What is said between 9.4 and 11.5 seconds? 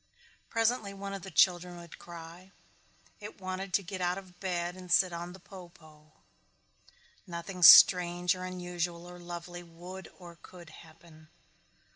would or could happen.